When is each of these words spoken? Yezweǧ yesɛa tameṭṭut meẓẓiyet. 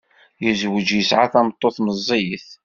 Yezweǧ 0.43 0.87
yesɛa 0.97 1.25
tameṭṭut 1.33 1.77
meẓẓiyet. 1.81 2.47